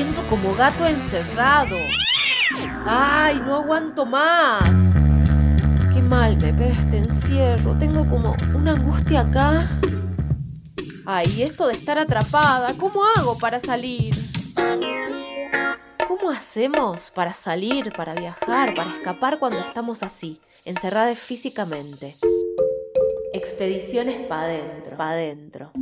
siento 0.00 0.26
como 0.30 0.54
gato 0.54 0.86
encerrado. 0.86 1.76
¡Ay, 2.86 3.38
no 3.44 3.56
aguanto 3.56 4.06
más! 4.06 4.74
Qué 5.92 6.00
mal 6.00 6.38
me 6.38 6.54
pega 6.54 6.70
este 6.70 6.96
encierro. 6.96 7.76
Tengo 7.76 8.08
como 8.08 8.34
una 8.54 8.72
angustia 8.72 9.20
acá. 9.20 9.68
Ay, 11.04 11.42
esto 11.42 11.66
de 11.66 11.74
estar 11.74 11.98
atrapada, 11.98 12.72
¿cómo 12.78 13.02
hago 13.14 13.36
para 13.36 13.60
salir? 13.60 14.08
¿Cómo 16.08 16.30
hacemos 16.30 17.10
para 17.10 17.34
salir, 17.34 17.92
para 17.92 18.14
viajar, 18.14 18.74
para 18.74 18.90
escapar 18.90 19.38
cuando 19.38 19.58
estamos 19.58 20.02
así, 20.02 20.40
encerradas 20.64 21.18
físicamente? 21.18 22.16
Expediciones 23.34 24.26
pa' 24.26 24.44
adentro. 24.44 24.96
Pa' 24.96 25.10
adentro. 25.10 25.72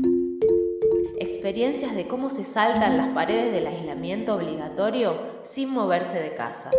Experiencias 1.16 1.94
de 1.94 2.06
cómo 2.06 2.30
se 2.30 2.44
saltan 2.44 2.96
las 2.96 3.08
paredes 3.08 3.52
del 3.52 3.66
aislamiento 3.66 4.34
obligatorio 4.34 5.16
sin 5.42 5.70
moverse 5.70 6.20
de 6.20 6.34
casa. 6.34 6.70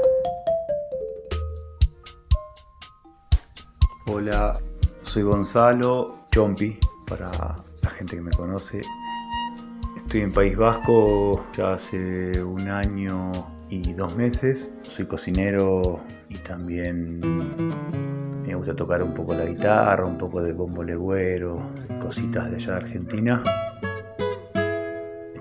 Hola, 4.07 4.55
soy 5.03 5.23
Gonzalo 5.23 6.19
Chompi, 6.31 6.77
para 7.07 7.29
la 7.83 7.89
gente 7.89 8.15
que 8.15 8.21
me 8.21 8.31
conoce. 8.31 8.81
Estoy 9.97 10.21
en 10.21 10.31
País 10.31 10.55
Vasco 10.55 11.45
ya 11.57 11.73
hace 11.73 12.43
un 12.43 12.67
año 12.69 13.31
y 13.69 13.93
dos 13.93 14.15
meses. 14.15 14.71
Soy 14.81 15.05
cocinero 15.05 15.99
y 16.29 16.35
también 16.39 17.19
me 18.49 18.55
gusta 18.55 18.75
tocar 18.75 19.03
un 19.03 19.13
poco 19.13 19.35
la 19.35 19.45
guitarra, 19.45 20.05
un 20.05 20.17
poco 20.17 20.41
de 20.41 20.53
bombo 20.53 20.83
legüero, 20.83 21.61
cositas 21.99 22.49
de 22.49 22.55
allá 22.55 22.71
de 22.71 22.77
Argentina. 22.77 23.43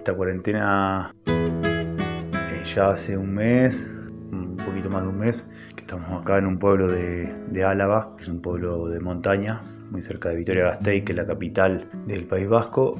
Esta 0.08 0.16
cuarentena 0.16 1.14
eh, 1.26 2.64
ya 2.64 2.88
hace 2.88 3.18
un 3.18 3.34
mes, 3.34 3.86
un 4.32 4.56
poquito 4.56 4.88
más 4.88 5.02
de 5.02 5.08
un 5.10 5.18
mes, 5.18 5.50
que 5.76 5.82
estamos 5.82 6.22
acá 6.22 6.38
en 6.38 6.46
un 6.46 6.58
pueblo 6.58 6.88
de, 6.88 7.62
Álava, 7.62 8.14
que 8.16 8.22
es 8.22 8.28
un 8.30 8.40
pueblo 8.40 8.88
de 8.88 9.00
montaña, 9.00 9.60
muy 9.90 10.00
cerca 10.00 10.30
de 10.30 10.36
Vitoria-Gasteiz, 10.36 11.04
que 11.04 11.12
es 11.12 11.18
la 11.18 11.26
capital 11.26 11.90
del 12.06 12.24
País 12.24 12.48
Vasco 12.48 12.96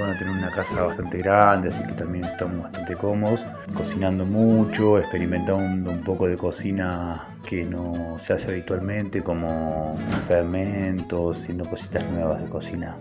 bueno, 0.00 0.16
tener 0.18 0.32
una 0.34 0.50
casa 0.50 0.82
bastante 0.82 1.18
grande, 1.18 1.68
así 1.68 1.82
que 1.84 1.92
también 1.92 2.24
estamos 2.24 2.62
bastante 2.64 2.96
cómodos, 2.96 3.46
cocinando 3.74 4.24
mucho, 4.24 4.98
experimentando 4.98 5.90
un 5.90 6.00
poco 6.00 6.26
de 6.26 6.36
cocina 6.36 7.28
que 7.46 7.64
no 7.64 8.16
se 8.18 8.32
hace 8.32 8.50
habitualmente, 8.50 9.22
como 9.22 9.96
fermentos, 10.26 11.42
haciendo 11.42 11.64
cositas 11.64 12.02
nuevas 12.12 12.42
de 12.42 12.48
cocina. 12.48 12.96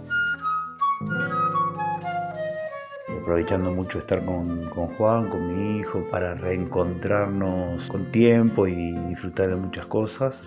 Aprovechando 3.29 3.71
mucho 3.71 3.99
estar 3.99 4.25
con, 4.25 4.67
con 4.71 4.87
Juan, 4.95 5.29
con 5.29 5.55
mi 5.55 5.77
hijo, 5.77 6.03
para 6.09 6.33
reencontrarnos 6.33 7.87
con 7.87 8.11
tiempo 8.11 8.65
y 8.65 8.91
disfrutar 9.07 9.49
de 9.51 9.55
muchas 9.55 9.85
cosas. 9.85 10.41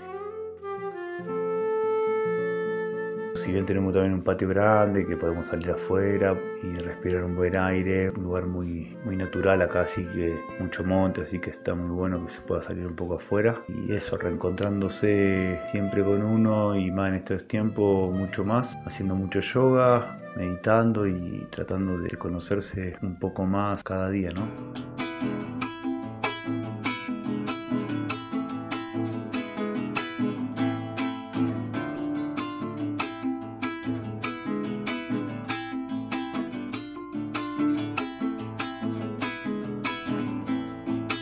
Si 3.34 3.52
bien 3.52 3.66
tenemos 3.66 3.94
también 3.94 4.14
un 4.14 4.22
patio 4.22 4.48
grande 4.48 5.06
que 5.06 5.16
podemos 5.16 5.46
salir 5.46 5.70
afuera 5.70 6.36
y 6.60 6.76
respirar 6.78 7.22
un 7.22 7.36
buen 7.36 7.56
aire, 7.56 8.10
un 8.10 8.24
lugar 8.24 8.46
muy, 8.46 8.96
muy 9.04 9.16
natural 9.16 9.62
acá, 9.62 9.82
así 9.82 10.04
que 10.06 10.36
mucho 10.58 10.82
monte, 10.82 11.20
así 11.20 11.38
que 11.38 11.50
está 11.50 11.76
muy 11.76 11.94
bueno 11.94 12.26
que 12.26 12.32
se 12.32 12.40
pueda 12.40 12.62
salir 12.64 12.84
un 12.84 12.96
poco 12.96 13.14
afuera. 13.14 13.62
Y 13.68 13.92
eso, 13.92 14.18
reencontrándose 14.18 15.60
siempre 15.68 16.02
con 16.02 16.20
uno 16.20 16.74
y 16.74 16.90
más 16.90 17.10
en 17.10 17.14
estos 17.14 17.46
tiempos, 17.46 18.12
mucho 18.12 18.44
más, 18.44 18.76
haciendo 18.84 19.14
mucho 19.14 19.38
yoga, 19.38 20.18
meditando 20.36 21.06
y 21.06 21.46
tratando 21.50 21.98
de 21.98 22.16
conocerse 22.16 22.96
un 23.02 23.18
poco 23.18 23.44
más 23.44 23.82
cada 23.82 24.08
día, 24.10 24.30
¿no? 24.30 24.46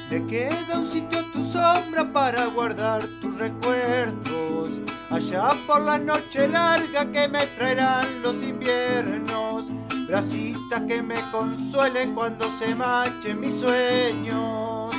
Te 0.08 0.26
queda 0.26 0.78
un 0.78 0.86
sitio 0.86 1.20
a 1.20 1.32
tu 1.32 1.42
sombra 1.44 2.12
para 2.12 2.46
guardar 2.46 3.02
tus 3.20 3.38
recuerdos. 3.38 4.39
Allá 5.10 5.50
por 5.66 5.80
la 5.80 5.98
noche 5.98 6.46
larga 6.46 7.04
que 7.10 7.26
me 7.26 7.44
traerán 7.44 8.22
los 8.22 8.40
inviernos. 8.44 9.66
Brasitas 10.06 10.82
que 10.86 11.02
me 11.02 11.20
consuelen 11.32 12.14
cuando 12.14 12.48
se 12.52 12.76
marchen 12.76 13.40
mis 13.40 13.58
sueños. 13.58 14.94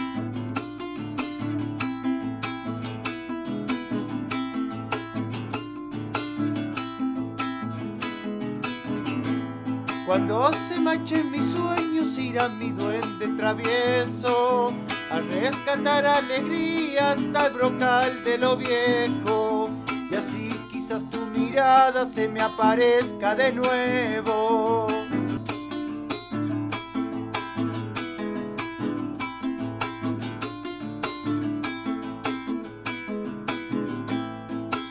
Cuando 10.06 10.52
se 10.52 10.78
marchen 10.82 11.32
mis 11.32 11.54
sueños 11.54 12.18
irá 12.18 12.50
mi 12.50 12.72
duende 12.72 13.30
travieso 13.38 14.74
a 15.10 15.20
rescatar 15.22 16.06
alegría 16.06 17.12
hasta 17.12 17.48
el 17.48 17.54
brocal 17.54 18.24
de 18.26 18.38
lo 18.38 18.58
viejo. 18.58 19.61
Así 20.22 20.52
quizás 20.70 21.02
tu 21.10 21.26
mirada 21.26 22.06
se 22.06 22.28
me 22.28 22.42
aparezca 22.42 23.34
de 23.34 23.52
nuevo. 23.52 24.86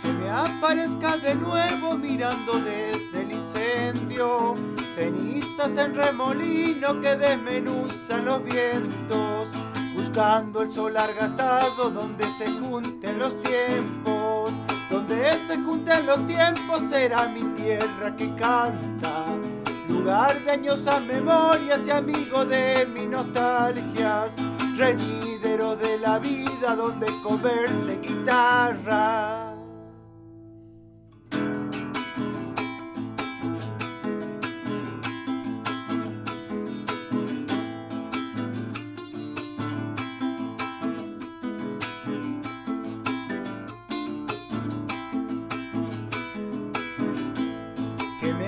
Se 0.02 0.12
me 0.12 0.28
aparezca 0.28 1.16
de 1.18 1.36
nuevo 1.36 1.96
mirando 1.96 2.54
desde 2.58 3.22
el 3.22 3.30
incendio. 3.30 4.56
Cenizas 4.96 5.76
en 5.76 5.94
remolino 5.94 7.00
que 7.00 7.14
desmenuzan 7.14 8.24
los 8.24 8.42
vientos 8.42 9.48
buscando 10.00 10.62
el 10.62 10.70
solar 10.70 11.14
gastado 11.14 11.90
donde 11.90 12.24
se 12.32 12.46
junten 12.46 13.18
los 13.18 13.38
tiempos, 13.42 14.19
donde 14.90 15.32
se 15.38 15.56
junten 15.58 16.04
los 16.06 16.26
tiempos 16.26 16.82
será 16.90 17.28
mi 17.28 17.44
tierra 17.54 18.14
que 18.16 18.34
canta, 18.34 19.26
lugar 19.88 20.38
de 20.44 20.50
añosas 20.50 21.00
memorias 21.04 21.86
y 21.86 21.90
amigo 21.90 22.44
de 22.44 22.86
mis 22.92 23.08
nostalgias, 23.08 24.34
renidero 24.76 25.76
de 25.76 25.98
la 25.98 26.18
vida 26.18 26.74
donde 26.74 27.06
comerse 27.22 27.98
guitarra. 28.02 29.49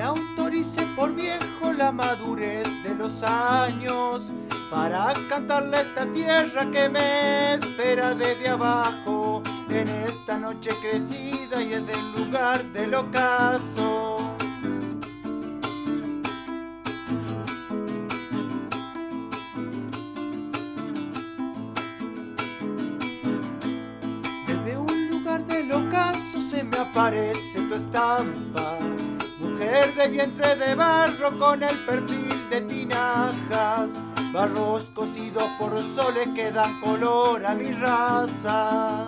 Autorice 0.03 0.85
por 0.97 1.15
viejo 1.15 1.73
la 1.73 1.93
madurez 1.93 2.67
de 2.83 2.95
los 2.95 3.23
años 3.23 4.31
para 4.71 5.13
cantarle 5.29 5.77
a 5.77 5.81
esta 5.83 6.07
tierra 6.07 6.71
que 6.71 6.89
me 6.89 7.55
espera 7.55 8.15
desde 8.15 8.49
abajo 8.49 9.43
en 9.69 9.89
esta 9.89 10.39
noche 10.39 10.71
crecida 10.81 11.63
y 11.63 11.75
es 11.75 11.87
del 11.87 12.13
lugar 12.13 12.65
del 12.73 12.95
ocaso. 12.95 14.17
Desde 24.47 24.77
un 24.77 25.11
lugar 25.11 25.45
del 25.45 25.71
ocaso 25.71 26.41
se 26.41 26.65
me 26.65 26.79
aparece 26.79 27.61
tu 27.61 27.75
estampa 27.75 28.79
mujer 29.63 29.95
de 29.95 30.09
vientre 30.09 30.57
de 30.57 30.75
barro 30.75 31.39
con 31.39 31.63
el 31.63 31.77
perfil 31.87 32.51
de 32.51 32.61
tinajas, 32.63 33.91
barros 34.33 34.91
cocidos 34.91 35.45
por 35.59 35.81
soles 35.83 36.29
que 36.35 36.51
dan 36.51 36.81
color 36.81 37.45
a 37.47 37.55
mi 37.55 37.73
raza. 37.73 39.07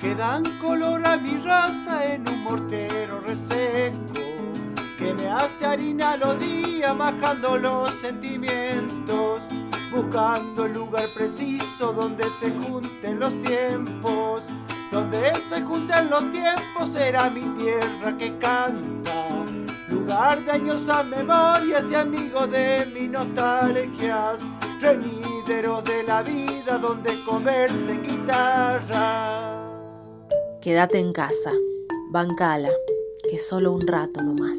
Que 0.00 0.14
dan 0.14 0.42
color 0.60 1.06
a 1.06 1.16
mi 1.16 1.38
raza 1.38 2.12
en 2.12 2.28
un 2.28 2.42
mortero 2.42 3.20
reseco, 3.20 3.94
que 4.98 5.14
me 5.14 5.28
hace 5.30 5.66
harina 5.66 6.16
los 6.16 6.38
días 6.40 6.96
bajando 6.96 7.56
los 7.56 7.90
sentimientos 7.92 9.44
buscando 9.90 10.64
el 10.66 10.72
lugar 10.72 11.08
preciso 11.14 11.92
donde 11.92 12.24
se 12.38 12.50
junten 12.50 13.18
los 13.18 13.32
tiempos. 13.42 14.44
Donde 14.90 15.34
se 15.34 15.62
junten 15.62 16.10
los 16.10 16.30
tiempos 16.30 16.88
será 16.88 17.30
mi 17.30 17.42
tierra 17.54 18.16
que 18.16 18.36
canta. 18.38 19.44
Lugar 19.88 20.44
de 20.44 20.52
añosas 20.52 21.06
memorias 21.06 21.90
y 21.90 21.94
amigo 21.94 22.46
de 22.46 22.86
mis 22.92 23.10
nostalgias. 23.10 24.40
Reñidero 24.80 25.82
de 25.82 26.02
la 26.02 26.22
vida 26.22 26.78
donde 26.78 27.22
comerse 27.24 27.90
en 27.90 28.02
guitarra. 28.02 29.60
Quédate 30.60 30.98
en 30.98 31.12
casa, 31.12 31.52
bancala, 32.10 32.70
que 33.30 33.38
solo 33.38 33.72
un 33.72 33.86
rato 33.86 34.22
nomás. 34.22 34.58